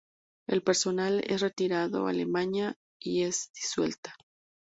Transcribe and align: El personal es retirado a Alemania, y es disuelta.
El 0.47 0.63
personal 0.63 1.21
es 1.27 1.41
retirado 1.41 2.07
a 2.07 2.09
Alemania, 2.09 2.75
y 2.99 3.21
es 3.21 3.51
disuelta. 3.53 4.15